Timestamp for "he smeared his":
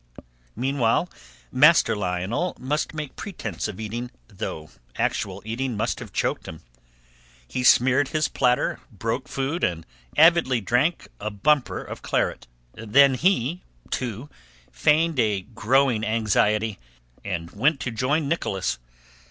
7.47-8.27